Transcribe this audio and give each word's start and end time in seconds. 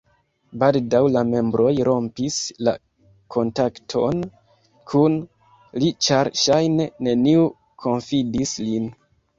Baldaŭ 0.61 1.01
la 1.15 1.21
membroj 1.33 1.73
rompis 1.89 2.37
la 2.69 2.73
kontakton 3.37 4.25
kun 4.95 5.21
li 5.85 5.93
ĉar 6.09 6.35
ŝajne 6.47 6.93
neniu 7.11 7.47
konfidis 7.87 8.59
lin. 8.69 8.95